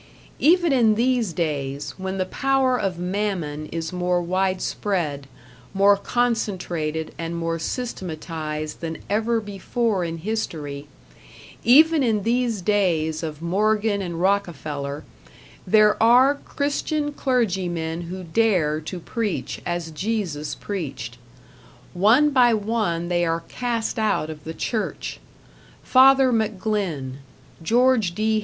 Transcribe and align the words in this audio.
Even 0.39 0.73
in 0.73 0.95
these 0.95 1.31
days, 1.31 1.93
when 1.99 2.17
the 2.17 2.25
power 2.25 2.75
of 2.75 2.97
Mammon 2.97 3.67
is 3.67 3.93
more 3.93 4.19
widespread, 4.19 5.27
more 5.75 5.95
concentrated 5.95 7.13
and 7.19 7.35
more 7.35 7.59
systematized 7.59 8.81
than 8.81 8.97
ever 9.11 9.39
before 9.39 10.03
in 10.03 10.17
history 10.17 10.87
even 11.63 12.01
in 12.01 12.23
these 12.23 12.63
days 12.63 13.21
of 13.21 13.43
Morgan 13.43 14.01
and 14.01 14.19
Rockefeller, 14.19 15.03
there 15.67 16.01
are 16.01 16.33
Christian 16.33 17.11
clergymen 17.13 18.01
who 18.09 18.23
dare 18.23 18.79
to 18.81 18.99
preach 18.99 19.61
as 19.67 19.91
Jesus 19.91 20.55
preached. 20.55 21.19
One 21.93 22.31
by 22.31 22.55
one 22.55 23.07
they 23.07 23.23
are 23.23 23.41
cast 23.47 23.99
out 23.99 24.31
of 24.31 24.45
the 24.45 24.55
Church 24.55 25.19
Father 25.83 26.31
McGlynn, 26.33 27.17
George 27.61 28.15
D. 28.15 28.39